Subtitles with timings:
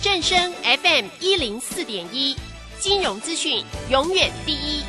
[0.00, 2.36] 正声 FM 一零四点一，
[2.78, 4.84] 金融资讯永远第一。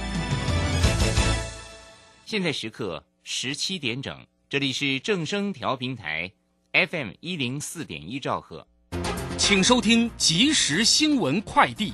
[2.26, 4.16] 现在时刻十七点整，
[4.48, 6.32] 这里是正声调频台
[6.74, 8.68] FM 一零四点一兆赫，
[9.36, 11.92] 请收听即时新闻快递。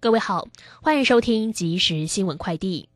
[0.00, 0.48] 各位好，
[0.82, 2.88] 欢迎收听即时新闻快递。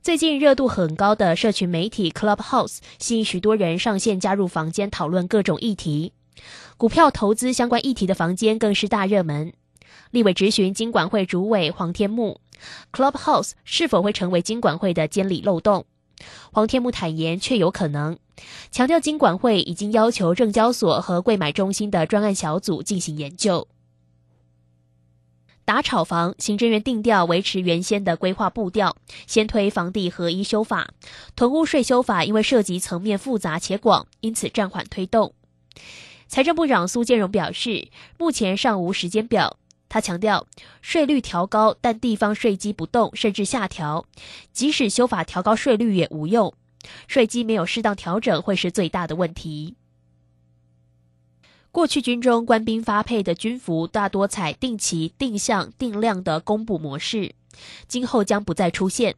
[0.00, 6.12] 最近热度很高的社群媒体 Clubhouse 吸引许多人上线加入房间讨论各种议题，
[6.76, 9.52] 股票投资相关议题的房间更是大热门。
[10.10, 12.40] 立委质询金管会主委黄天木
[12.92, 15.86] ，Clubhouse 是否会成为金管会的监理漏洞？
[16.52, 18.16] 黄天木坦言，确有可能，
[18.70, 23.66] 强调金管会已经要求证交所和柜买中心的专案小组进行研究。
[25.64, 30.90] 打炒房，行政院定调维持原先的规划步调，先推房地合一修法。
[31.34, 35.34] 囤屋税修法因为涉及层面复杂且广，因此暂缓推动。
[36.34, 37.86] 财政部长苏建荣表示，
[38.18, 39.56] 目前尚无时间表。
[39.88, 40.48] 他强调，
[40.82, 44.04] 税率调高，但地方税基不动，甚至下调，
[44.52, 46.52] 即使修法调高税率也无用，
[47.06, 49.76] 税基没有适当调整会是最大的问题。
[51.70, 57.36] 过去军中官兵发配的军服大多采定期、定向、定量的公布模式，
[57.86, 59.14] 今后将不再出现。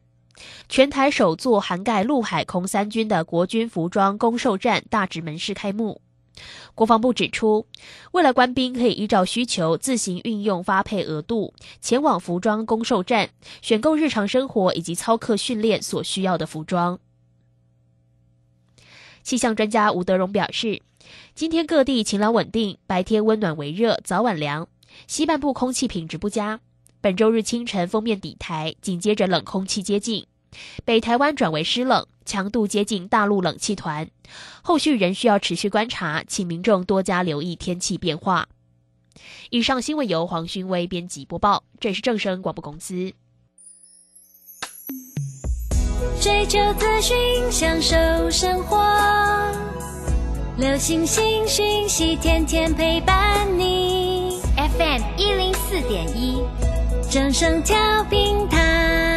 [0.69, 6.03] 全台首座涵盖陆海空三军的国军服装公售站大直门市开幕。
[6.75, 7.65] 国防部指出，
[8.11, 13.29] 未来官兵可以依照需求自行运用发配额度，前往服装供售站
[13.61, 16.99] 选购日常生活以及操课训练所需要的服装。
[19.23, 20.81] 气象专家吴德荣表示。
[21.33, 24.67] 今天各地晴朗稳定，白天温暖为热，早晚凉。
[25.05, 26.59] 西半部空气品质不佳。
[26.99, 30.25] 本周日清晨封面抵台，紧接着冷空气接近，
[30.83, 34.07] 北台湾转为湿冷，强度接近大陆冷气团。
[34.61, 38.47] 后续仍需要持续观察，请民众多加留意天气变化。
[39.49, 43.11] 以上新闻由黄勋威编辑播报，这是正声广播公司。
[46.21, 47.15] 追求资讯，
[47.51, 47.95] 享受
[48.29, 48.77] 生活。
[50.57, 54.41] 流星星讯息，天天陪伴你。
[54.55, 56.41] FM 一零四点一，
[57.09, 59.16] 正声调平台。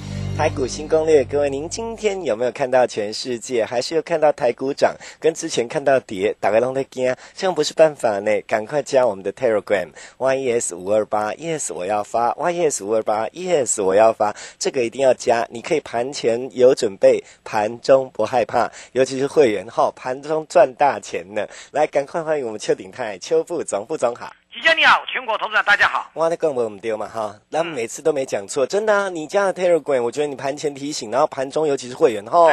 [0.41, 8.41] 台股新攻略，各位，您今天有没有看到全世界，还是有看到台股涨，跟之前看到跌，打开龙的惊，这样不是办法呢？
[8.47, 9.87] 赶快加我们的 Telegram
[10.17, 21.47] yes 五二八 yes 我要发 yes 五二八 yes 我要发，这个一定要加，你可以盘前有准备，盘中不害怕，尤其是会员号，盘中赚大钱呢。
[21.69, 24.33] 来，赶快欢迎我们邱鼎泰邱副总副总好。
[24.53, 26.11] 吉祥你好，全国投资者大家好。
[26.15, 29.07] 哇，那更不我们丢嘛哈，那每次都没讲错，真的啊！
[29.07, 32.51] 你加了 Telegram，我觉得你盘前提醒，然后盘中尤其是会员哈，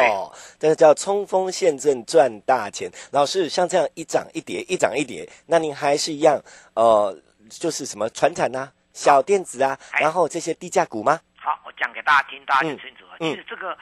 [0.60, 2.88] 这个叫冲锋陷阵赚大钱。
[3.10, 6.40] 老师，像这样一涨一跌，一涨一跌，那您还是一样
[6.76, 7.12] 呃，
[7.50, 11.18] 就是什么传产啊、小电子啊，然后这些低价股吗？
[11.36, 13.18] 好，我讲给大家听，大家听清楚了。
[13.18, 13.76] 其实这个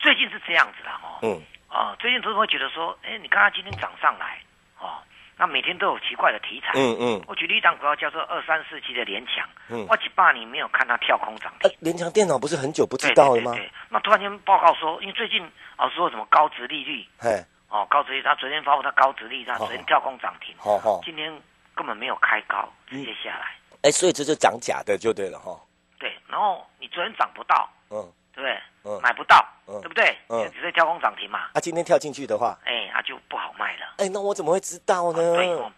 [0.00, 4.42] 最近是这样子的哦，嗯，啊，最近都会觉得说，哎，你看它今天涨上来，
[4.80, 4.98] 哦。
[5.42, 6.70] 那每天都有奇怪的题材。
[6.76, 7.20] 嗯嗯。
[7.26, 9.44] 我举例一张股票叫做二三四七的联强。
[9.68, 9.84] 嗯。
[9.88, 11.68] 我几八年没有看它跳空涨停。
[11.80, 13.52] 联强电脑不是很久不知道了吗？
[13.52, 13.68] 对。
[13.88, 15.44] 那突然间报告说，因为最近
[15.78, 17.04] 哦说什么高值利率。
[17.18, 17.44] 嘿。
[17.70, 20.54] 哦，高值利率，他昨天发布他高值利率，他昨天跳空涨停。
[20.58, 21.00] 好好。
[21.04, 21.36] 今天
[21.74, 23.56] 根本没有开高，直接下来。
[23.82, 25.58] 哎，所以这就涨假的就对了哈。
[25.98, 27.68] 对，然后你昨天涨不到。
[27.90, 27.98] 嗯。
[28.34, 28.58] 对不对？
[28.84, 29.00] 嗯。
[29.02, 29.46] 买不到。
[29.66, 29.80] 嗯。
[29.80, 30.16] 对不对？
[30.28, 30.50] 嗯。
[30.52, 31.50] 只是跳空涨停嘛。
[31.54, 32.58] 啊，今天跳进去的话。
[32.64, 33.94] 哎，那就不好卖了。
[33.98, 35.72] 哎，那我怎么会知道呢？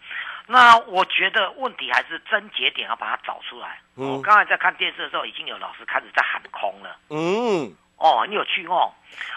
[0.47, 3.79] 那我觉得问题还是真节点要把它找出来。
[3.95, 6.95] 我刚才在看电视的时候，已经有老师开始在喊空了。
[7.09, 8.93] 嗯，哦，你有去哦？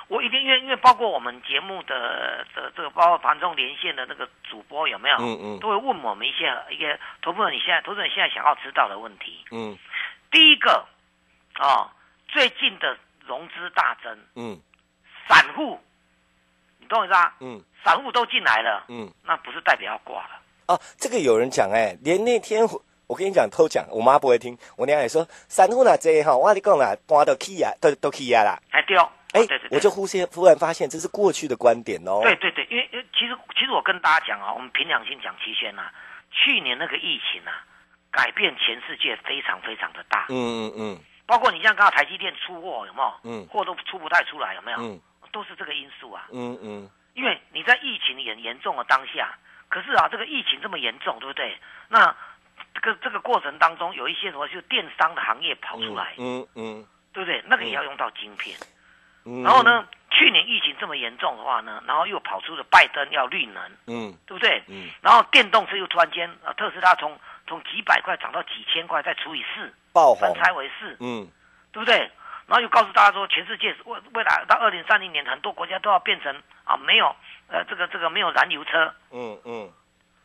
[0.08, 5.16] 我一定因为因为包括我们节目的的这个包括盘中连线的那个主播有没有？
[5.16, 9.46] 嗯嗯，都会问我们一些一些投资人你现在投资人现在想要知道的问题。
[9.50, 9.78] 嗯，
[10.30, 10.84] 第一个
[11.58, 11.88] 哦，
[12.28, 12.98] 最近的
[13.28, 14.18] 融资大增。
[14.34, 14.58] 嗯，
[15.28, 15.78] 散户，
[16.78, 17.36] 你懂我意思啊？
[17.38, 18.86] 嗯，散户都进来了。
[18.88, 20.40] 嗯，那不是代表要挂了。
[20.66, 22.66] 哦，这个有人讲哎，连那天
[23.06, 29.40] 我跟你讲偷讲，我妈不会听，我娘也说散户那这哈，我跟你讲啦，搬到 key 啊，都都 key 啊啦，哎对哦，哎，
[29.70, 35.88] 我就忽现忽然发现这是过去的观点哦，对对对，因为因为其实其实我跟大家讲啊，我们凭良心讲，期轩呐，
[36.30, 37.64] 去年那个疫情啊，
[38.10, 40.98] 改变全世界非常非常的大，嗯嗯嗯，
[41.28, 43.14] 包括你像刚刚台积电出货有没有？
[43.22, 44.78] 嗯，货都出不太出来有没有？
[44.80, 44.98] 嗯，
[45.30, 49.36] 都是这个因素啊，嗯嗯，因为你在疫情严严重的当下。
[49.68, 51.54] 可是啊，这个疫情这么严重，对不对？
[51.90, 52.16] 那
[52.72, 57.44] 这个这个过程当中，有一些什么就电商的行业跑出来，嗯嗯，对不对？
[57.46, 58.56] 那个也要用到晶片。
[59.44, 64.62] 然后呢，去年疫情这么严重的话呢，然后又跑出了拜登要绿能，嗯，对不对？
[64.68, 64.88] 嗯。
[65.02, 71.26] 然后电动车又突然间啊，特斯拉从从几百块涨到几千块，再除以四，爆分拆为四，嗯，
[71.72, 71.98] 对不对？
[72.46, 77.14] 然后又告诉大家说，全世界未未来到二零三零年，很多国家都要变成啊没有。
[77.48, 79.72] 呃，这个这个没有燃油车，嗯嗯，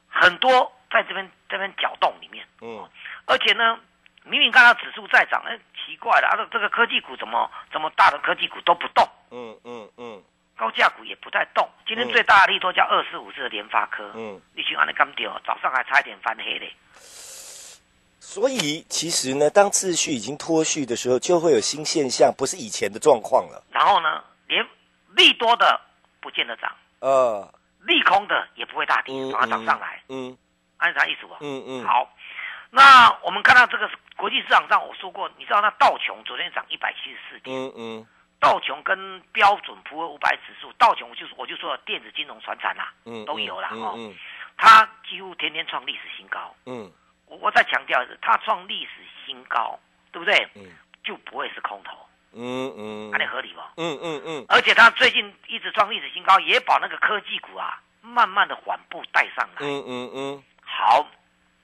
[0.09, 2.87] 很多在这边这边搅动里面，嗯，
[3.25, 3.79] 而且呢，
[4.25, 10.21] 明明看到指数在涨，哎，奇怪了，啊，这个科技股怎么怎么大的科技股都不动，嗯嗯嗯，
[10.57, 11.67] 高价股也不太动。
[11.87, 16.73] 今天最大的利多叫二四五四的联发科，嗯，一群安的刚掉，早上还差一点翻黑嘞。
[18.25, 23.61] 所以其实呢，当秩序已经脱序的时候，就会有新现象，不是以前的状况了。
[23.69, 24.65] 然后呢，连
[25.09, 25.79] 利多的
[26.21, 26.73] 不见得涨。
[27.01, 30.01] 呃，利空的也不会大跌，反而涨上来。
[30.07, 30.35] 嗯，
[30.77, 31.35] 按啥意思吧？
[31.41, 31.85] 嗯嗯。
[31.85, 32.09] 好，
[32.71, 37.53] 那我们看到这个国际市场上，我说过，你知道那道琼昨天涨一百七十四点。
[37.55, 38.07] 嗯嗯。
[38.39, 43.69] 道琼跟标准普尔五百指数，道琼就是我就说电子金融、船产啦，嗯，都有啦。
[43.73, 43.93] 哦。
[43.97, 44.15] 嗯。
[44.55, 46.55] 它几乎天天创历史新高。
[46.65, 46.89] 嗯。
[47.33, 48.91] 我我再强调一次，它创历史
[49.25, 49.80] 新高，
[50.12, 50.47] 对不对？
[50.56, 50.69] 嗯。
[51.03, 51.97] 就不会是空头。
[52.31, 53.59] 嗯嗯，那你合理不？
[53.75, 59.56] 嗯嗯嗯，而且它最近一直创历史新高，也把那个科技股啊，慢慢的缓步带上来。
[59.59, 61.06] 嗯嗯嗯，好，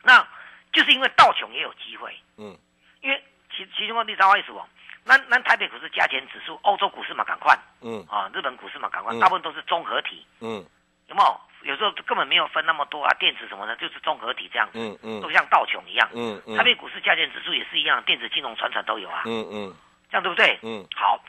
[0.04, 0.27] 那
[0.74, 2.13] 就是因为道琼也有机会。
[2.36, 2.54] 嗯，
[3.00, 3.24] 因为
[3.56, 4.68] 其其中的第三位是什么？
[5.06, 7.57] 那那台北股市加权指数，欧洲股市嘛赶快。
[7.80, 10.27] 嗯啊，日本股市嘛赶快，大部分都是综合体。
[10.42, 10.62] 嗯，
[11.07, 11.42] 有没有？
[11.61, 14.79] 有时候根本没有分那么多啊，电子什么的，就是综合体这样子。
[14.79, 16.09] 嗯嗯，都像道琼一样。
[16.13, 19.23] 嗯嗯，台北股市价钱指数也是一样，电子、金融、船产都有啊。
[19.25, 19.75] 嗯嗯。
[20.09, 20.57] 这样对不对？
[20.63, 21.21] 嗯，好。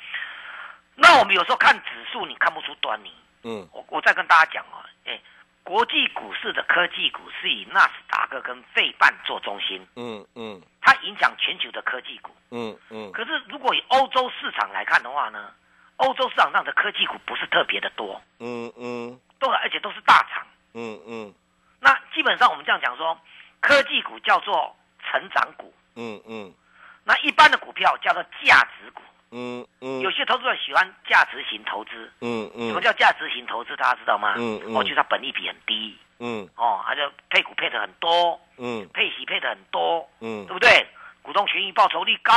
[0.95, 3.13] 那我们有时候看指数，你看不出端倪。
[3.43, 5.21] 嗯，我我再跟大家讲哦，哎，
[5.65, 9.87] 国际股市的科技股是以纳斯达克跟费半做中心。
[9.97, 12.31] 嗯嗯，它影响全球的科技股。
[12.51, 13.11] 嗯嗯。
[13.13, 15.51] 可是如果以欧洲市场来看的话呢，
[15.97, 18.23] 欧洲市场上的科技股不是特别的多。
[18.39, 19.21] 嗯嗯。
[19.41, 20.47] 都而且都是大厂。
[20.75, 21.35] 嗯嗯。
[21.81, 23.19] 那基本上我们这样讲说，
[23.61, 25.75] 科技股叫做成长股。
[25.97, 26.55] 嗯嗯。
[27.03, 29.03] 那一般的股票叫做价值股，
[29.33, 33.75] 嗯嗯，有些投资者喜欢价值型投资，嗯嗯，什么叫价值型投资？
[33.75, 34.35] 大家知道吗？
[34.37, 40.87] 嗯嗯，哦，就是它本利比很低，嗯，哦，它就配股配的很多，嗯，配息配的很多，嗯，对不对？
[41.23, 42.33] 股东权益报酬率高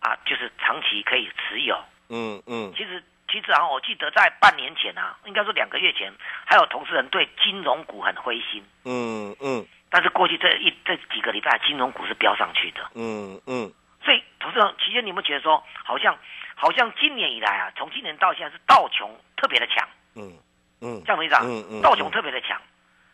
[0.00, 1.76] 啊，就是长期可以持有，
[2.10, 2.72] 嗯嗯。
[2.76, 3.02] 其实
[3.34, 6.12] 其实啊，我记得在半年前啊，应该说两个月前，
[6.46, 13.72] 还有投资人对金融股很灰心，嗯嗯，但是过去这一这几个礼拜，金融股是飙上去的，嗯嗯。
[14.04, 16.16] 所以，投资人，其实你们觉得说，好像，
[16.54, 20.38] 好像今年以来啊，从今年到现在是道琼特别的强，嗯
[20.80, 21.40] 嗯，这样回事啊？
[21.42, 22.62] 嗯嗯，道琼特别的强，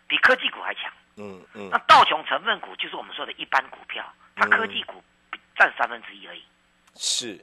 [0.07, 1.71] 比科技股还强，嗯嗯。
[1.73, 4.05] 那道琼成分股就是我们说的一般股票，
[4.37, 5.03] 它科技股
[5.57, 6.45] 占三分之一而已。
[6.95, 7.43] 是。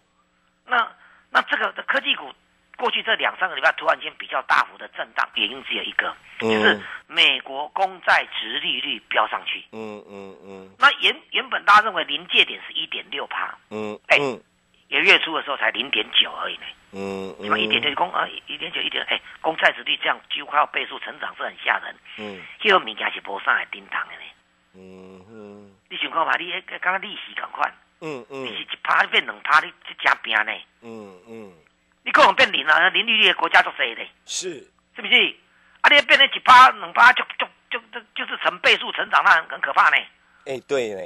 [0.68, 0.88] 那
[1.32, 2.32] 那这个的科技股。
[2.78, 9.66] 过去这两三个礼拜突然间比较大幅的震荡，原因只有一个，就是美国公债值利率飙上去。
[9.72, 10.70] 嗯嗯嗯。
[10.78, 13.58] 那原原本大家认为临界点是一点六趴。
[13.72, 14.00] 嗯。
[14.08, 14.18] 哎，
[14.90, 16.64] 也月初的时候才零点九而已呢。
[16.92, 17.46] 嗯嗯。
[17.46, 18.28] 什么一点六公啊？
[18.46, 21.96] 一点九一点哎，公债值率这样几乎快要倍数成长，是很吓人。
[22.18, 22.42] 嗯。
[22.60, 24.22] 这个物件是无上来叮当的呢。
[24.76, 25.76] 嗯嗯。
[25.90, 26.32] 你想看嘛？
[26.38, 27.74] 你刚刚利息赶快。
[28.02, 28.46] 嗯嗯。
[28.46, 30.54] 利息一趴变两趴，你这加平呢？
[30.84, 31.54] 嗯嗯。
[32.08, 34.02] 你可能变零了，零利率的国家做谁的？
[34.26, 34.50] 是，
[34.96, 35.36] 是不是？
[35.82, 39.98] 啊，你变成几趴、两趴，就就就就就是成倍数成长，那很很可怕呢。
[40.46, 41.02] 哎，对呢。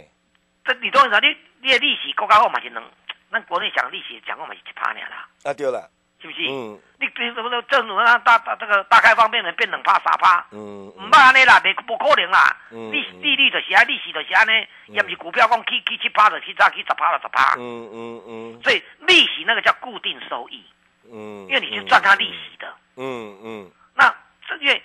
[0.64, 1.20] 这你懂意思？
[1.22, 2.84] 你你的利息国家我嘛是能，
[3.32, 5.28] 那国内讲利息讲我嘛是一趴呢啦。
[5.44, 5.90] 啊，对了。
[6.22, 6.46] 是不是？
[6.48, 6.80] 嗯。
[7.00, 12.56] 你比如什么的政府让大大这个大开方变成变两趴三趴，嗯，唔怕安尼啦，没不可能啦。
[12.70, 12.92] 嗯。
[12.92, 17.56] 利利率就是安，利息就是安尼，也不是股票讲起起七趴就起，早起十趴就十趴。
[17.58, 18.62] 嗯嗯嗯。
[18.62, 20.64] 所以利息那个叫固定收益。
[21.12, 21.46] 嗯。
[21.48, 22.74] 因为你去赚它利息的。
[22.96, 23.72] 嗯嗯。
[23.94, 24.14] 那
[24.48, 24.82] 这因为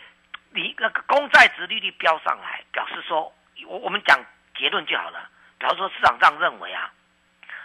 [0.51, 3.33] 你那个公债值利率飙上来，表示说，
[3.67, 4.19] 我我们讲
[4.59, 5.29] 结论就好了。
[5.59, 6.93] 比方说市场上认为啊，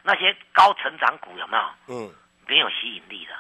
[0.04, 1.64] 那些高成长股有没有？
[1.88, 2.14] 嗯。
[2.48, 3.34] 没有吸引力的。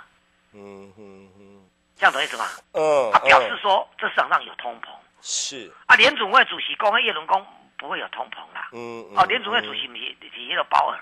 [0.54, 2.46] 嗯嗯嗯，这样懂意思吗？
[2.72, 3.12] 嗯。
[3.12, 4.88] 他表示说，这市场上有通膨。
[5.22, 5.70] 是。
[5.88, 7.46] 啊，联总会主席公叶伦公
[7.78, 8.70] 不会有通膨啦。
[8.72, 9.18] 嗯嗯。
[9.18, 11.00] 哦，联总会主席是是那个鲍尔，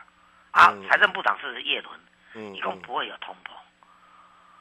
[0.51, 1.99] 啊，财政部长是叶伦。
[2.33, 2.55] 嗯。
[2.55, 3.51] 一共不会有通膨，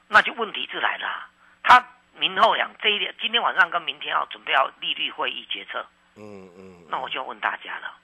[0.08, 1.28] 那就问题就来了。
[1.62, 1.84] 他
[2.16, 5.86] 明后两这一点，今天晚上跟明天要准备要利率会议决策。
[6.16, 6.86] 嗯嗯。
[6.88, 7.94] 那我就要问大家了，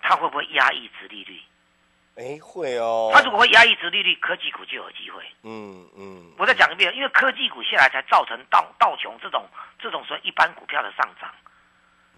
[0.00, 1.40] 他会不会压抑值利率？
[2.16, 3.10] 哎，会哦。
[3.12, 5.22] 他如果会压抑值利率，科技股就有机会。
[5.42, 6.32] 嗯嗯。
[6.38, 9.46] 我再讲一遍，因为科技股下来才造成道道琼这种
[9.78, 11.30] 这种说一般股票的上涨。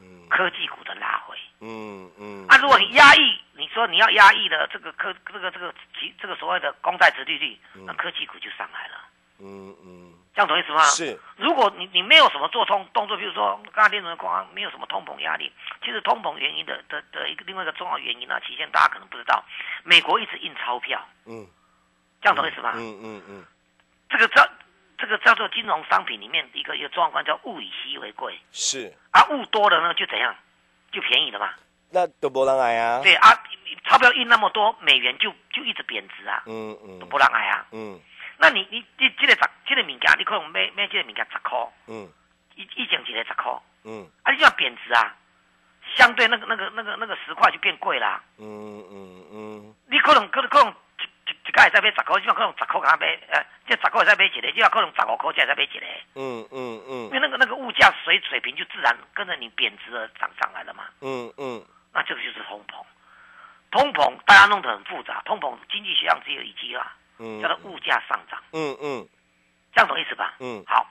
[0.00, 0.28] 嗯。
[0.28, 1.36] 科技股的拉回。
[1.60, 2.46] 嗯嗯。
[2.48, 9.07] 啊，如果你压抑，你说你要压抑的这个科这个这个其这个所谓的公债值利率，那科技股就上来了。
[9.40, 10.14] 嗯嗯。
[10.34, 10.82] 这样懂意思吗？
[10.84, 11.18] 是。
[11.36, 15.52] 如果你你没有什么做通动作，比如说刚才听人讲没有什么通膨压力，
[15.84, 19.44] 其实通膨原因的的的一个另外一个重要原因呢，期间大家可能不知道，
[19.82, 21.04] 美国一直印钞票。
[21.26, 21.46] 嗯。
[22.20, 22.72] 这样懂意思吗？
[22.74, 23.44] 嗯嗯嗯。
[24.08, 24.48] 这个叫
[24.96, 28.38] 这个叫做金融商品里面一个一个状况叫物以稀为贵。
[28.52, 28.92] 是。
[29.10, 30.34] 啊，物多了呢就怎样，
[30.92, 31.50] 就便宜了嘛。
[31.90, 33.00] 那都不让爱啊。
[33.02, 33.28] 对啊，
[33.84, 36.42] 钞票印那么多，美元就就一直贬值啊。
[36.46, 36.98] 嗯嗯。
[37.00, 37.66] 都不让爱啊。
[37.72, 38.00] 嗯。
[38.38, 42.08] 那你你这这个十这个物件，你可能买买这个物件十块，嗯，
[42.54, 43.52] 一一整一个十块，
[43.84, 45.14] 嗯，啊，你就要贬值啊，
[45.96, 62.84] 相对那个那个那个那个十块就变贵啦，嗯嗯嗯，你可能可能可能一一一个会使买十块，就可能十块给他买，呃，这十块会使买一个，就要可能十五块才使买一个，嗯嗯嗯，因为那个那个物价水水平就自然跟着你贬值而涨上来了嘛，嗯嗯，那这个就是通膨，
[63.72, 66.92] 通膨大家弄得很复杂，通膨经济学上只有一句话。
[67.18, 68.42] 嗯，叫做物价上涨。
[68.52, 69.08] 嗯嗯，
[69.72, 70.36] 这样懂意思吧？
[70.40, 70.86] 嗯，好。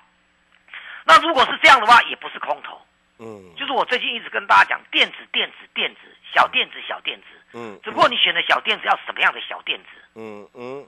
[1.06, 2.82] 那如果是这样的话，也不是空头。
[3.20, 6.02] 嗯，就是我最近一直跟大家讲，电子、电子、电子，
[6.34, 7.26] 小电子、小电子。
[7.54, 9.88] 嗯，只不过你选的小电子要什么样的小电子？
[10.16, 10.88] 嗯嗯。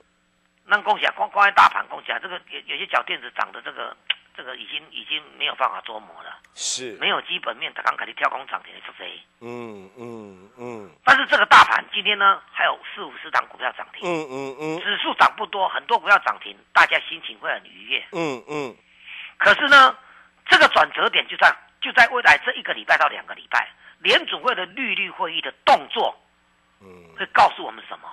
[0.65, 3.95] 那恭喜啊，光光看大盘恭喜啊，这个有有些小电子涨的这个。
[4.39, 9.21] 这个已经已经没有办法捉摸了，是没有基本面，他刚开始跳空涨停的是谁？
[9.41, 10.89] 嗯嗯嗯。
[11.03, 18.73] 但是这个大盘今天呢，还有四五十档股票涨停，嗯嗯嗯，指数涨不多，很多股票涨停，大家心情会很愉悦，嗯嗯。
[19.39, 19.93] 可是呢，
[20.47, 23.67] 这个转折点就在就在未来这一个礼拜到两个礼拜，
[23.99, 26.17] 联储会的利率会议的动作，
[26.79, 28.07] 嗯，会告诉我们什么？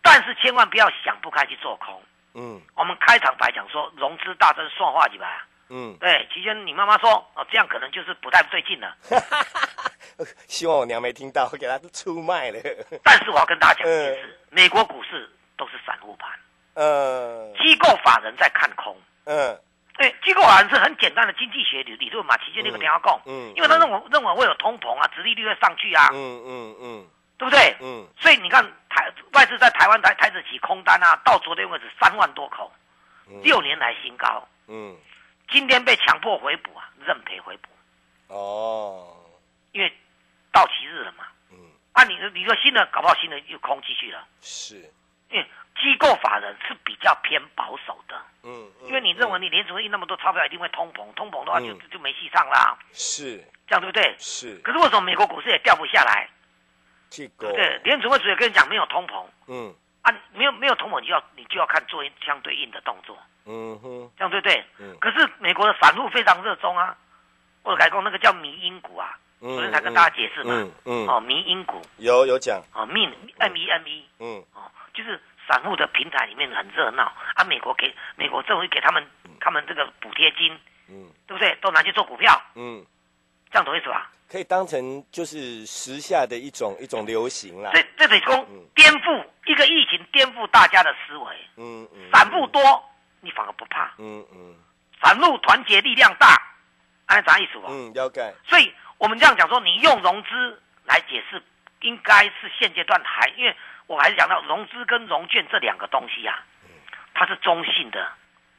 [0.00, 2.00] 但是千万不要想不开去做空。
[2.34, 5.26] 嗯，我们开场白讲说融资大增算话几百。
[5.68, 8.96] 嗯，对，其实你妈妈说哦，这样可能就是不太对劲了。
[10.48, 12.60] 希望我娘没听到，我给她出卖了。
[13.04, 16.30] 但是我要跟大家讲一件事：美国股市都是散户盘，
[16.74, 19.56] 嗯，机构法人在看空，嗯，
[19.96, 27.06] 对，机构法人是很简单的经济学理理论嘛，期间那个电话供，嗯，因为他认为认为会有通膨啊，殖利率会上去啊，嗯嗯嗯。
[27.40, 27.74] 对不对？
[27.80, 32.70] 嗯，所以你看台外资在台湾台台子起空单啊，到昨天为止三万多口，
[33.42, 34.46] 六年来新高。
[34.66, 34.96] 嗯，
[35.48, 37.68] 今天被强迫回补啊，认赔回补。
[38.28, 39.16] 哦，
[39.72, 39.90] 因为
[40.52, 41.24] 到期日了嘛。
[41.50, 41.56] 嗯，
[41.92, 44.26] 啊，你你说新的搞不好新的又空继续了。
[44.40, 44.76] 是，
[45.30, 45.44] 因为
[45.76, 48.20] 机构法人是比较偏保守的。
[48.42, 52.76] 嗯，因为你认为你联储会印那么多钞票一定会通膨，通膨的话就就没戏唱啦。
[52.92, 54.16] 是，这样对不对？
[54.18, 54.58] 是。
[54.64, 56.28] 可是为什么美国股市也掉不下来？
[57.38, 64.64] 对，联储会主席跟你讲没有通膨，嗯，啊，没有没有通膨，就要你就要看做相对应的动作，嗯哼，这样对不对？
[64.78, 66.96] 嗯，可是美国的散户非常热衷啊，
[67.62, 71.82] 或者改工那个叫迷因股啊，昨天才跟大家解释嘛，嗯嗯，哦，迷因股。
[71.98, 72.96] 有有讲，哦，M
[73.38, 79.04] M E M E，嗯，哦，就是散户的平台里面很热闹，啊，美国给美国政府给他们
[79.40, 80.56] 他们这个补贴金，
[80.88, 81.56] 嗯，对不对？
[81.60, 82.86] 都拿去做股票，嗯，
[83.50, 84.10] 这样懂意思吧？
[84.30, 87.72] 可以当成就是时下的一种一种流行啦。
[87.74, 88.46] 这这得说
[88.76, 91.36] 颠覆一个疫情，颠覆大家的思维。
[91.56, 92.10] 嗯嗯。
[92.12, 92.62] 散户多，
[93.20, 93.92] 你反而不怕。
[93.98, 94.54] 嗯嗯。
[95.02, 96.40] 散户团结力量大，
[97.06, 97.66] 按啥意思啊？
[97.70, 98.32] 嗯，了解。
[98.46, 101.42] 所以我们这样讲说，你用融资来解释，
[101.80, 103.56] 应该是现阶段还，因为
[103.88, 106.38] 我还是讲到融资跟融券这两个东西啊，
[107.14, 108.06] 它是中性的。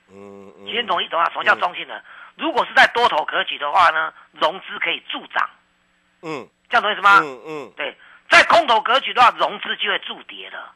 [0.10, 0.68] 嗯嗯。
[0.70, 1.30] 先懂一懂啊？
[1.32, 2.04] 什么叫中性的？
[2.36, 5.50] 如果是在多头格局的话呢，融资可以助涨。
[6.22, 7.20] 嗯，这样懂意思吗？
[7.22, 7.96] 嗯嗯，对，
[8.30, 10.74] 在空头格局的话，融资就会筑跌了。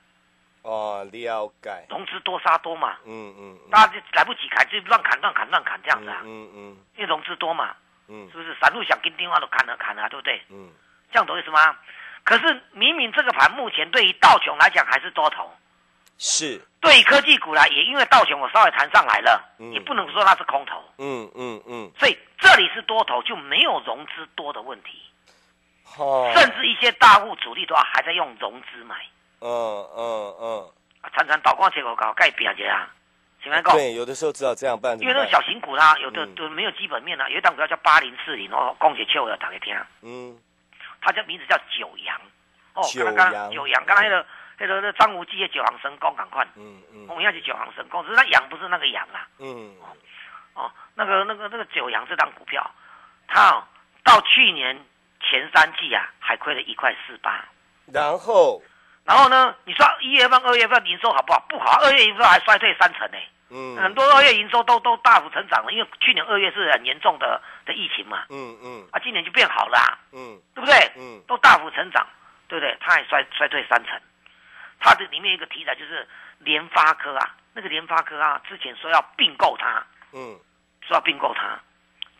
[0.63, 1.85] 哦，了解。
[1.89, 7.75] 融资多杀多嘛，嗯嗯，大家就来不及砍，就乱砍乱砍乱砍这样子啊，嗯嗯，因为融资多嘛，
[8.07, 8.55] 嗯，是不是？
[8.59, 10.41] 散户想跟电话都砍了砍了，对不对？
[10.49, 10.71] 嗯，
[11.11, 11.77] 这样懂意思吗？
[12.23, 15.53] 可是明明这个盘目前对于道琼来讲还是多头，
[16.17, 24.99] 是，对于科技股来也因为道琼我稍微弹上来了，嗯也不能说它是空头，嗯嗯嗯，所以这里是多头就没有融资多的问题，
[25.97, 28.95] 哦，甚至一些大户主力都还在用融资买，
[29.39, 30.71] 嗯嗯嗯，
[31.01, 32.89] 啊常常倒光结果搞盖表节啊，
[33.41, 33.73] 请问讲。
[33.75, 36.35] 对，有的时候只好这样办，因为那个小型股啦，有的嗯。
[36.35, 40.37] 都没有基本面啦，有一档股票叫八零四零哦，恭喜秋的打给听，嗯，
[41.01, 42.19] 它叫名字叫九阳，
[42.73, 44.25] 哦，九刚刚阳九阳，刚才那个
[44.57, 47.05] 那个那张无忌的九行神功赶快，嗯嗯。
[47.07, 49.75] 我们要去九行神功，只是那阳不是那个阳啦，嗯，
[50.55, 52.69] 哦，那个那个那个九阳这张股票，
[53.27, 53.63] 它哦
[54.03, 54.77] 到去年
[55.29, 57.45] 前三季啊还亏了一块四八，
[57.91, 58.61] 然后，
[59.03, 61.39] 然后呢，你说一月份、二月份营收好不好？
[61.49, 63.17] 不好，二月营收还衰退三成呢、
[63.49, 68.87] 嗯，很多二月营收都都大幅成长了，因为去年二月是很严重的的疫情嘛，嗯嗯。
[68.91, 70.41] 啊，今年就变好了啊、嗯。
[70.53, 70.91] 对不对？
[70.95, 71.21] 嗯。
[71.27, 72.07] 都大幅成长，
[72.47, 72.75] 对不对？
[72.79, 73.99] 它还衰衰退三成。
[74.79, 76.07] 它这里面一个题材就是
[76.39, 80.39] 联发科啊，那个联发科啊，之前说要并购它，嗯。
[80.81, 81.59] 说要并购它，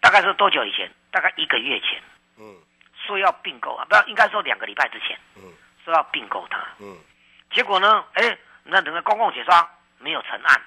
[0.01, 0.91] 大概是多久以前？
[1.11, 2.01] 大概一个月前。
[2.37, 2.55] 嗯
[3.05, 5.43] 说要并购啊，不要应该说两个礼拜之前嗯
[5.83, 6.97] 说要并购它，嗯
[7.53, 9.69] 结果呢，哎，那整个公共解刷
[9.99, 10.61] 没有成案，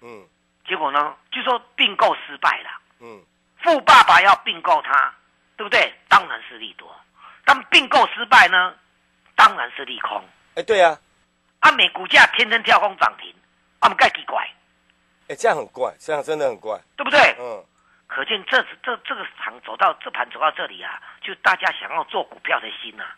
[0.00, 0.26] 嗯
[0.66, 2.70] 结果呢，就说并购失败了。
[3.00, 3.22] 嗯
[3.62, 5.12] 富爸爸要并购它，
[5.56, 5.92] 对不对？
[6.08, 6.94] 当然是利多。
[7.44, 8.74] 但并购失败呢，
[9.34, 10.22] 当然是利空。
[10.54, 10.98] 哎，对啊，
[11.60, 13.30] 阿，美股价天天跳空涨停，
[13.78, 14.48] 啊，我们盖奇怪，
[15.28, 17.20] 哎，这样很怪，这样真的很怪，对不对？
[17.38, 17.64] 嗯
[18.06, 23.16] 可见这这这个场走到这盘走到这里啊，就大家想要做股票的心呐、啊。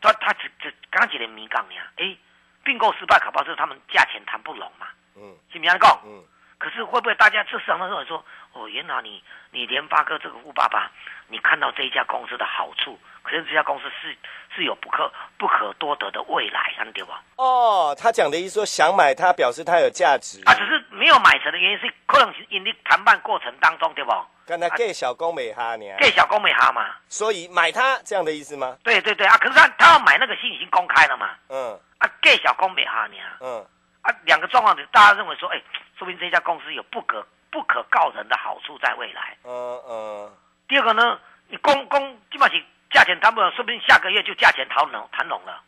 [0.00, 2.16] 他他只只刚几年迷杠呀，哎，
[2.64, 6.00] 并购失败，可不是他们价钱谈不拢嘛，嗯是不是讲？
[6.04, 6.24] 嗯
[6.60, 10.90] 可是会不会大家这市场上认为说，哦，原来你你联发科这个富爸爸，
[11.28, 14.14] 你看到这一家公司的好处，可是这家公司是
[14.54, 17.22] 是有不可不可多得的未来，看对吧？
[17.36, 20.42] 哦，他讲的意思说想买它，表示它有价值。
[20.44, 24.12] 啊，只是没有买成的原因是可能是因为谈判过程当中，对不？
[24.44, 28.76] 跟他给小公美哈呢，给小公美哈嘛，所以买它这样的意思吗？
[28.84, 31.80] 对对对啊，可是他他要买那个信已经公开了嘛，嗯。
[31.98, 33.66] 啊，给小公美哈呢，嗯
[34.02, 35.62] 啊，两个状况大家认为说，哎，
[35.98, 39.36] 说明这家公司有不可不可告人的好处在未来。
[39.44, 40.32] 嗯嗯
[40.68, 45.60] 第二个呢，你公公基本上价钱谈不拢，说不定下个月就价钱谈拢谈拢了。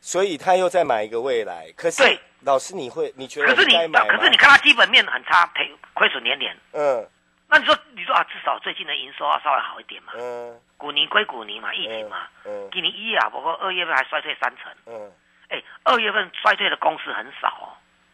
[0.00, 1.72] 所以他又再买一个未来。
[1.76, 3.74] 可是对老师，你会你觉得可是你？
[3.74, 6.56] 可是你看他基本面很差，赔亏损连连。
[6.72, 7.06] 嗯
[7.46, 10.12] 那你说你说啊，至少最近的营收啊稍微好一点嘛。
[10.16, 14.72] 嗯股泥归股泥嘛，疫情嘛，嗯今年一月啊，包括二月份还衰退三成。
[14.86, 15.12] 嗯，
[15.48, 17.68] 哎，二月份衰退的公司很少哦，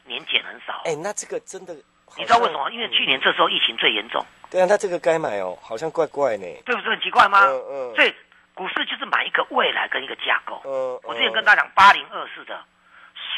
[0.04, 0.82] 年检很少哦。
[0.84, 1.74] 哎，那这个真的，
[2.16, 2.70] 你知道为什么？
[2.70, 6.46] 因为去年这时候疫情最严重，对啊，那这个该买哦，好像怪怪呢。
[6.64, 6.90] 对不是？
[6.90, 7.38] 很奇怪吗？
[7.46, 8.14] 嗯嗯所以
[8.54, 10.60] 股市就是买一个未来跟一个架构。
[10.64, 12.62] 嗯，我之前跟大家讲，八零二四的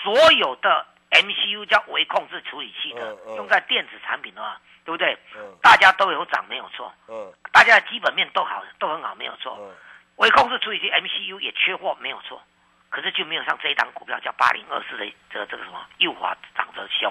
[0.03, 5.17] 所有的 MCU 叫微控制处理器的嗯，嗯用在电子产品的话，对不对？
[5.37, 6.93] 嗯大家都有涨，没有错。
[7.09, 9.57] 嗯大家的基本面都好，都很好，没有错。
[9.61, 9.71] 嗯
[10.17, 12.41] 微控制处理器 MCU 也缺货，没有错。
[12.93, 17.11] 可是就没有像这一档股票叫八零二四的这个这个什么右华涨得凶，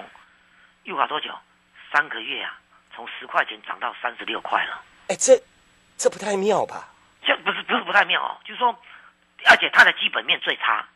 [0.84, 1.36] 右华多久？
[1.92, 2.56] 三个月啊，
[2.94, 4.80] 从十块钱涨到三十六块了。
[5.08, 5.36] 哎，这
[5.96, 6.88] 这不太妙吧？
[7.24, 8.70] 这不是不是不太妙哦，就是说，
[9.46, 10.88] 而且它的基本面最差，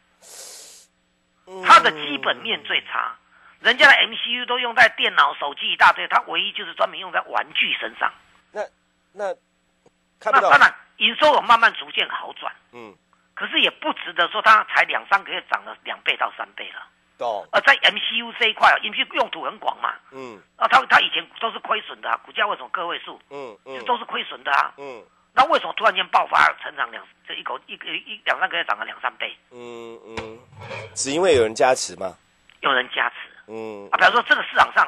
[1.49, 3.17] 嗯它的基本面最差。
[3.59, 8.13] 人家的 MCU 都用在电脑、手机一大堆，它唯一就是专门用在玩具身上。
[8.53, 8.63] 那
[9.13, 9.35] 那
[10.21, 12.95] 看不到那当，然，营收有慢慢逐渐好转，嗯，
[13.37, 16.83] 可是也不值得说它才两三个月涨了两倍到三倍了。
[17.19, 20.41] 懂，而在 MCU 这一块啊，MCU 用途很广嘛，嗯。
[20.57, 23.85] 啊，它它以前都是亏损的、啊，股价为什么个位数，嗯嗯。
[23.85, 24.75] 都是亏损的啊？
[24.79, 25.05] 嗯。
[25.35, 29.37] 那为什么突然间爆发成长两这一口一个一两三个月涨了两三倍？
[29.51, 30.39] 嗯嗯，
[30.95, 32.17] 只因为有人加持吗，
[32.61, 33.17] 有人加持。
[33.47, 33.87] 嗯。
[33.93, 34.87] 啊，比方说这个市场上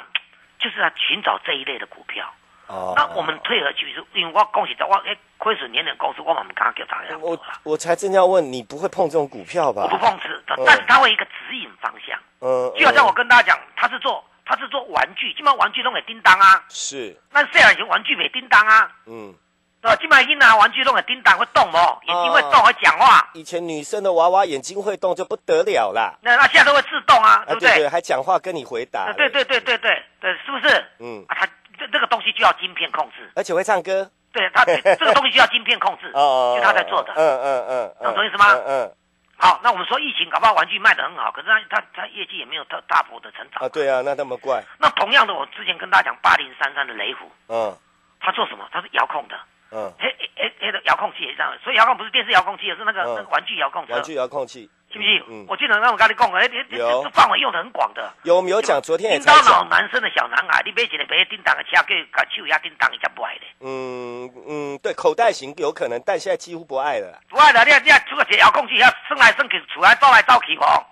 [0.58, 2.30] 就是要寻找这一类的股票。
[2.68, 9.82] 哦，那我们退而求其次，因为我恭喜的，我哎亏损年年公司，我们刚刚叫大家做我了，我才正要问你，不会碰这种股票吧？
[9.82, 10.64] 我不碰吃，嗯。
[10.66, 12.18] 但是它会一个指引方向。
[12.40, 19.34] 嗯，就好像我嗯跟大家讲，他是做他是做玩具，基本上玩具弄给叮当啊，是，那虽然以前玩具没叮当啊，嗯，
[19.80, 19.96] 对吧？
[19.96, 27.74] 基本上婴儿玩具弄给叮当会动哦，眼睛会动会讲话，以前女生的娃娃眼睛会动就不得了啦，那那现在都会自动啊，啊对不对？
[27.76, 29.06] 对，还讲话跟你回答。
[29.06, 30.84] 呃，对对对对对对，是不是？
[31.00, 37.12] 嗯，啊，它这这个东西就要晶片控制，而且会唱歌，对它这个东西就要晶片控制， 哦，就他在做的。
[37.16, 38.94] 嗯嗯嗯，那懂意思吗嗯嗯，
[39.36, 43.68] 好，那那我们说疫情搞不好玩具卖的很好，可是他他他业绩也没有大大幅的成长啊。
[43.68, 44.62] 对啊，那那么怪。
[44.78, 47.76] 那同样的，我之前跟大家讲八零三三的雷虎，嗯，
[48.20, 48.66] 他做什么？
[48.72, 49.36] 他是遥控的，
[49.70, 53.92] 嗯，嘿嘿嘿的遥控器也这样，所以遥控不是电视遥控器，而是那个、嗯那个玩具遥控车。
[53.94, 55.24] 玩具遥控器，信不是？
[55.28, 58.12] 嗯我经常那我跟你讲，哎，有这范围用的很广的。
[58.22, 59.68] 有我们有讲，昨天也叮当脑才讲。
[59.68, 63.42] 男生的小男孩，你买一个别叮当的车，叫把手压叮当，伊才不爱的。
[63.60, 70.84] 嗯嗯，对，口袋型有可能，但现在几乎不爱了，不爱了，你你这个一个遥控器，要升来升去，出来走来走去哦，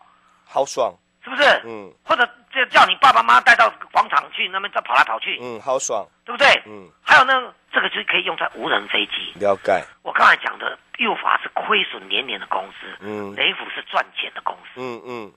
[0.45, 0.95] 好爽。
[1.25, 1.43] 是不是？
[1.65, 6.07] 嗯或者就叫你爸爸妈妈带到广场去，那边再跑来跑去，嗯，好爽。
[6.25, 6.47] 对不对？
[6.67, 9.35] 嗯，还有呢，这个就是可以用在无人飞机。
[9.39, 9.85] 了解。
[10.03, 15.33] 我刚才讲的，幼法是亏损连连的公司，嗯雷虎是赚钱的公司，嗯嗯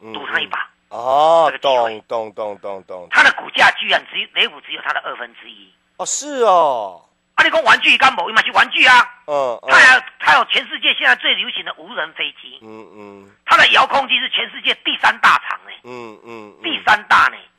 [0.00, 0.70] 嗯，赌他一把。
[0.90, 3.08] 哦这个，机会懂懂懂懂懂。
[3.10, 5.68] 它的股价居然只有雷虎只有它的二分之一。
[5.96, 7.04] 哦，是哦。
[7.34, 8.94] 啊，你讲玩具干某嘛是玩具啊，
[9.26, 17.36] 嗯嗯它还有它有全世界现在最流行的无人飞机，嗯嗯它的遥控器是全世界第三大厂呢，嗯嗯嗯第三大呢。
[17.36, 17.49] 嗯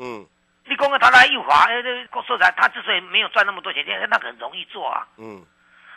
[0.81, 5.05] 你讲个它来右滑，呃，这说实在，他之所以没有赚那么多钱，那个很容易做啊。
[5.17, 5.45] 嗯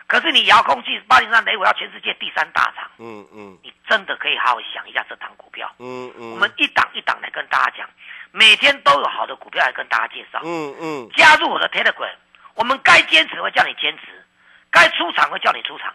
[0.07, 5.67] 可是你遥控器八零三雷虎要全世界第三大厂，嗯嗯你真的可以好好想一下这档股票。
[5.79, 7.89] 嗯嗯，我们一档一档来跟大家讲，
[8.31, 10.41] 每天都有好的股票来跟大家介绍。
[10.45, 12.15] 嗯嗯加入我的 Telegram，
[12.55, 14.23] 我们该坚持会叫你坚持，
[14.71, 15.95] 该出场会叫你出场。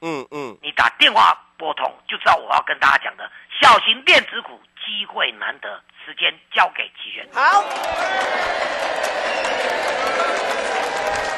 [0.00, 3.30] 嗯嗯，你打电话拨通就知道我要跟大家讲的，
[3.60, 7.28] 小型电子股机会难得，时间交给齐全。
[7.32, 7.64] 好。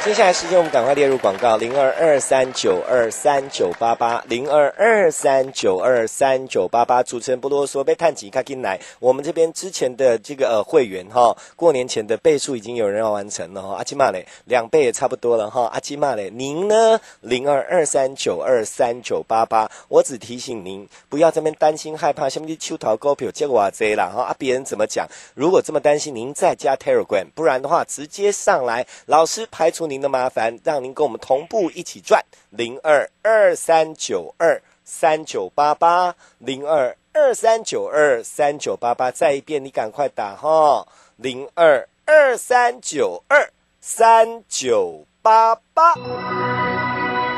[0.02, 7.02] 接下来时间，我们赶快列入广告：零二二三九二三九八八，零二二三九二三九八八。
[7.02, 8.80] 主持人不啰嗦，被探几卡进来。
[8.98, 13.74] 我们这边之前的这个呃会员哈，过年前的倍数已经有人要完成了哈。
[13.76, 15.66] 阿基玛嘞，两倍也差不多了哈。
[15.66, 16.98] 阿基玛嘞，您呢？
[17.20, 19.70] 零二二三九二三九八八。
[19.88, 24.22] 我只提醒您，不要这边担心害怕，下面秋桃高票结果这啦哈。
[24.22, 25.06] 啊，别人怎么讲？
[25.34, 32.24] 如果这么担心，您再加 Telegram，不然的话直接上来，老师排除您的麻烦，让您跟我们同步一起转。
[32.50, 43.50] 零二二三九二三九八八，零二二三九二三九八八，再一遍，你赶快打哈，零二二三九二
[43.81, 46.60] 三九八八。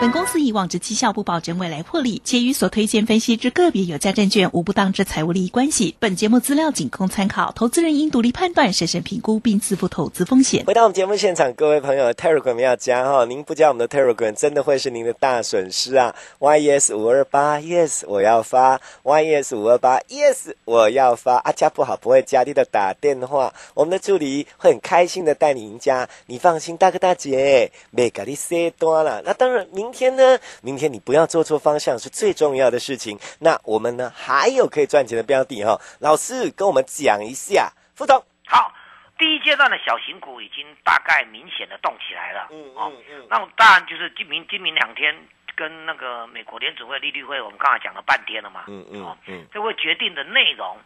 [0.02, 5.94] 本公司以往之绩效不保证未来获利，且与所推荐分析之个别有价证券无不当之财务利益关系。
[6.00, 10.64] 本节目资料仅供参考，投资人应独立判断、审慎评估并自负投资风险。
[10.66, 21.36] 回到我们节目现场，各位朋友，Telegram 要加哈，您不加我们的 Telegram，真的会是您的大损失啊！YES 五二八，Yes 我要发，YES 五二八，Yes 我要发。
[21.36, 26.08] 啊，加不好不会加，记得打电话，我们的助理会很开心的带你赢家。
[26.26, 29.22] 你放心，大哥大姐，没给你塞多了。
[29.24, 30.38] 那当然，明天呢？
[30.62, 33.18] 明天你不要做错方向是最重要的事情。
[33.40, 35.78] 那我们呢，还有可以赚钱的标的哈。
[36.00, 38.24] 老师跟我们讲一下，副总。
[38.46, 38.72] 好，
[39.18, 42.48] 第一阶段的小型股已经大概明显的动起来了。
[42.50, 45.14] 嗯哦嗯嗯那么当然就是今明今明两天
[45.54, 48.64] 跟那个美国联储会利率会，我们刚才讲了半天了嘛。
[48.66, 50.76] 嗯嗯哦嗯这会决定的内容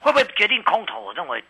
[0.00, 1.00] 会不会决定空头？
[1.00, 1.44] 我认为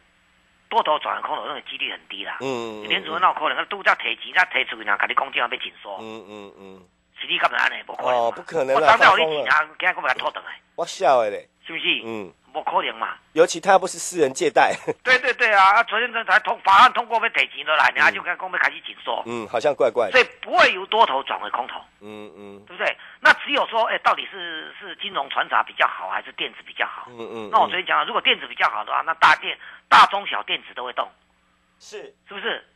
[0.70, 2.38] 多头转空头，我认为几率很低啦。
[2.40, 6.82] 嗯，联储会闹可能，他都在提钱，他提出去，人家跟你讲这样被紧缩，嗯嗯嗯，
[7.20, 7.82] 是你干嘛安尼？
[7.82, 8.16] 不可能嘛。
[8.16, 12.02] 哦，不可能我啦，当然有你钱啊，今天我把它拖回来，我笑的嘞，是不是？
[12.04, 13.14] 嗯，不可能嘛。
[13.32, 22.96] 尤其他不是私人借贷， 对对对啊，啊昨天才通法案通过被提钱了啦，人家就跟公被开始紧缩，嗯，好像怪怪的，所以不会由多头转为空头，嗯嗯对不对？
[23.20, 27.06] 那只有说，哎，到底是是金融传达比较好，还是电子比较好？
[27.08, 29.56] 嗯嗯，那我昨天讲了，如果电子比较好的话，那大电、
[29.88, 31.08] 大中小电子都会动，
[31.78, 32.66] 是是不是？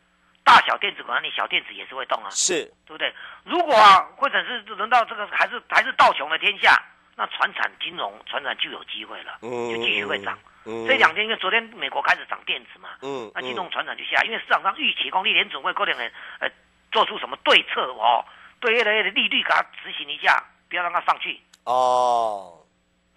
[0.45, 3.13] 大小电子股，那你小电子也是会动啊，是，对不对？
[3.45, 6.79] 如果啊，或者是轮到这个还是还是道琼的天下，
[7.17, 10.39] 那船产金融船产就有机会了，嗯，就继续会涨。
[10.65, 15.97] 嗯，这两天因为昨天美国开始涨电子嘛，嗯，那金融船产就下，因为市场上预期公立联总会可能
[16.41, 16.49] 呃
[16.91, 18.25] 做出什么对策哦，
[18.61, 22.59] 对那的利率给它执行一下，不要让它上去，哦，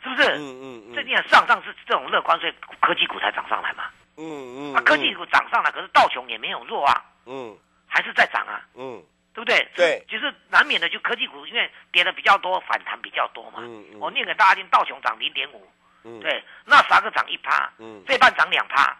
[0.03, 0.29] 是不是？
[0.31, 3.85] 嗯嗯嗯，这你看上上是这种乐观，所以科技股才涨上来嘛。
[4.17, 7.57] 嗯嗯，那、科技股涨上来，可是道琼也没有弱啊，嗯。
[7.89, 9.01] 还是在涨啊，嗯
[9.37, 9.67] 对不对？
[9.75, 13.59] 对，就是难免的，就科技股因为跌的比较多，反弹比较多嘛。
[13.59, 15.69] 嗯嗯我念给大家听，道琼涨零点五，
[16.03, 18.97] 嗯，，对，那啥个涨一趴，嗯费半涨两趴，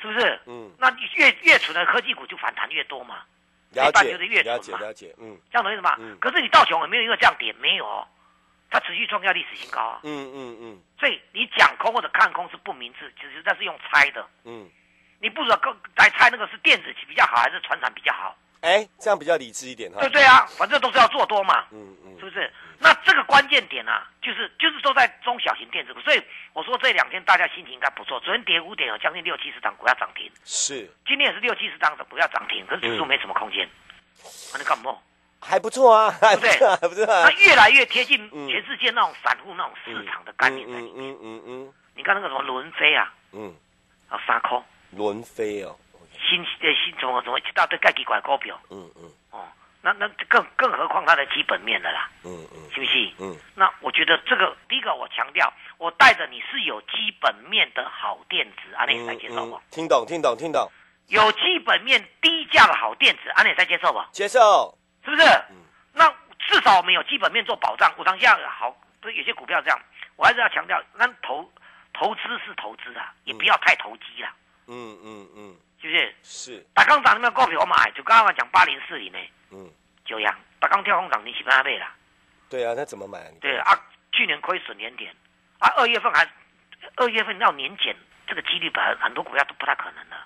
[0.00, 0.40] 是不是？
[0.46, 3.22] 嗯，那越越蠢的科技股就反弹越多嘛，
[3.72, 5.94] 了解就是越了蠢嘛解了解，嗯这样懂意思吗？
[5.98, 7.52] 嗯可是你道琼有没有因为这样跌？
[7.60, 8.08] 没有哦，
[8.70, 10.00] 它持续创下历史新高啊。
[10.04, 14.26] 嗯嗯嗯所以你讲空或者看空是不明智，其实那是用猜的。
[14.44, 14.70] 嗯，
[15.20, 20.00] 你不知道更来猜那个是电子比较好还是船产比较好，哎，这样比较理智一点哈。
[20.00, 21.66] 对对啊，反正都是要做多嘛。
[21.70, 22.50] 嗯嗯，是不是？
[22.78, 26.22] 那这个关键点啊，就是就是都在中小型电子股，所以
[26.52, 28.18] 我说这两天大家心情应该不错。
[28.20, 30.30] 昨天跌五点，有将近六七十张股要涨停。
[30.44, 30.88] 是。
[31.06, 33.68] 今天也是六七十张的股要涨停，可是指数没什么空间。
[34.52, 34.96] 那你干嘛？
[35.40, 36.68] 还不错啊，对不对？
[36.68, 37.04] 还不错。
[37.22, 41.12] 那越来越贴近全世界那种散户那种市场的概念在里面。
[41.12, 41.72] 嗯嗯嗯。
[41.96, 43.52] 你看那个什么轮飞啊，嗯，
[44.08, 44.62] 啊三空。
[44.92, 45.76] 轮飞哦。
[46.28, 48.58] 新呃新从什么一大堆盖奇怪股票。
[48.70, 49.10] 嗯嗯。
[49.30, 49.48] 哦，
[49.80, 52.08] 那那更更何况它的基本面的啦。
[52.24, 52.70] 嗯嗯。
[52.72, 53.12] 是不是？
[53.18, 53.36] 嗯。
[53.54, 59.60] 那我觉得这个第一个我强调，我带着你是有基本面的好电子，阿你在接受不？
[59.70, 60.70] 听懂听懂听懂。
[61.08, 64.02] 有基本面低价的好电子，阿你在接受不？
[64.12, 64.76] 接受。
[65.04, 65.22] 是不是？
[65.50, 65.56] 嗯
[65.94, 66.08] 那
[66.48, 67.92] 至少我们有基本面做保障。
[67.98, 69.78] 我当下好，不是有些股票这样，
[70.16, 71.50] 我还是要强调，那投
[71.92, 74.28] 投资是投资啊，也不要太投机了。
[74.68, 76.14] 嗯嗯嗯，是不是？
[76.22, 76.66] 是。
[76.72, 79.18] 大刚涨那边股票我买，就刚刚讲八零四零呢。
[79.50, 79.70] 嗯。
[80.06, 81.94] 九阳，大刚跳空涨停，起码倍啦。
[82.48, 83.30] 对啊，那怎么买？
[83.40, 83.72] 对啊，
[84.12, 85.14] 去年亏损年点，
[85.58, 86.26] 啊，二月份还
[86.96, 90.16] 二月份要年检，这个几率本来很多股票都不太可能的。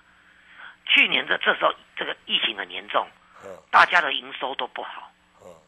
[0.85, 3.07] 去年的这时候，这个疫情很严重。
[3.45, 5.11] 嗯大家的营收都不好，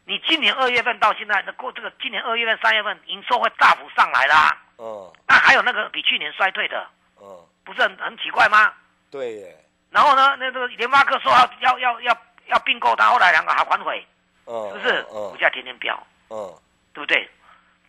[0.05, 4.57] 你今年二月份到现在，那过这个今年二月份、三月份营收会大幅上来啦。
[4.79, 6.89] 嗯，那还有那个比去年衰退的，
[7.21, 8.73] 嗯，不是很很奇怪吗？
[9.11, 9.55] 对耶。
[9.91, 14.05] 然后呢，那个联发科说要要要要要并购，他后来两个还反悔，
[14.45, 15.03] 是不是？
[15.03, 15.95] 股价天天飙，
[16.29, 16.53] 嗯，
[16.93, 17.29] 对不对？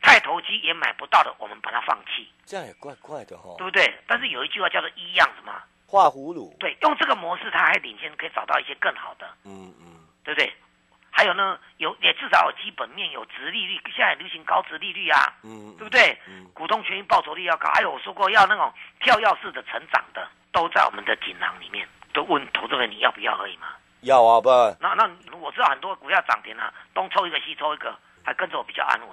[0.02, 2.26] 太投机也买不到的，我们把它放弃。
[2.46, 3.94] 这样也怪怪的哈，对不对？
[4.06, 5.52] 但是有一句话叫做一样什么？
[5.86, 10.52] 画葫芦，对，用这个模式，它还领先，可以找到一些更好的，嗯嗯，对不对？
[11.10, 16.16] 还有呢，有也至少有基本面，有值利率，现在流行高值利率啊，嗯，对不对？
[16.28, 21.86] 嗯，股东权益报酬率要高，还有我说过要那种跳跃式的成长的，都在我们的锦囊里面。
[22.12, 23.68] 都问投资人你要不要而已嘛？
[24.00, 24.48] 要啊，不？
[24.80, 25.08] 那那
[25.38, 29.10] 我知道很多股票涨停了，东抽一个西抽一个，还跟着我比较安稳。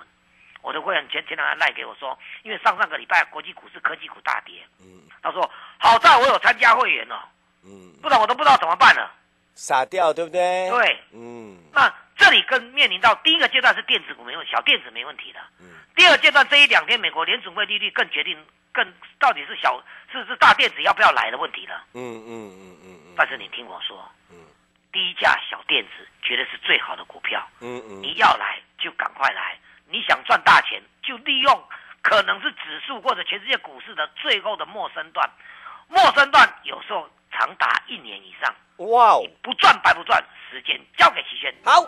[0.63, 5.47] 我的会员前前两天赖给我说，因为上上个礼拜国际股市科技股大跌，嗯，他说
[5.77, 7.15] 好在我有参加会员哦，
[7.63, 9.11] 嗯，不然我都不知道怎么办了，
[9.53, 10.67] 傻掉对不对？
[10.71, 18.37] 对，嗯，那这里跟面临到第一个阶段是电子股没问小电子没问题的，嗯，第二阶段这一两天美国联储会利率更决定
[18.73, 24.37] 更到底是小是是大电子要不要来的问题了，嗯嗯嗯嗯，但是你听我说，嗯，
[24.91, 29.57] 低价小电子绝对是最好的股票，嗯嗯，你要来就赶快来。
[29.89, 31.63] 你想赚大钱，就利用
[32.01, 35.29] 可能是指数或者全世界股市的最后的陌生段，
[35.87, 38.53] 陌生段有时候长达一年以上。
[38.77, 39.23] 哇哦！
[39.43, 41.53] 不赚白不赚，时间交给齐轩。
[41.63, 41.83] 好。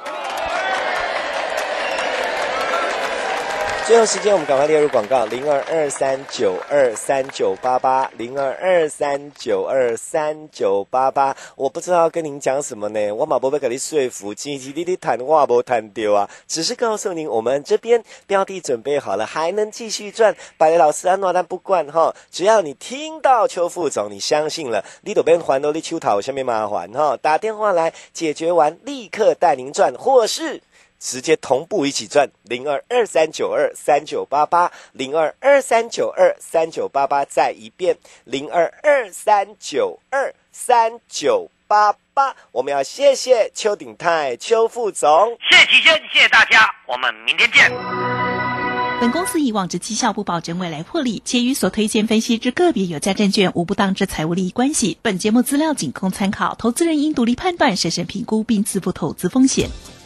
[3.85, 11.35] 最后时间，我们赶快列入广告：零二二三九二三九八八，零二二三九二三九八八。
[11.55, 20.35] 我不知道跟您讲什么呢，我马不被给你说服，今天你的谈话不谈丢啊，只是告诉您，我们这边标的准备好了，还能继续赚。
[20.55, 30.61] 百雷老师安诺但不惯哈，只要你听到邱副总，你相信了，你都边还都你秋桃下面麻烦哈，打电话来解决完，立刻带您赚，或是。
[30.99, 47.71] 直接同步一起赚零二二三九二三九八八零二二三九二三九八八再一遍零二二三九二三九八八，我们要谢谢邱鼎泰邱副总，谢谢齐轩，谢谢大家，我们明天见。
[48.99, 54.97] 本公司以往之绩效不保证未来获利，且与所推荐分析之个别有价证券无不当之财务利益关系。
[55.01, 59.69] 本节目资料仅供参考，投资人应独立判断、审慎评估并自负投资风险。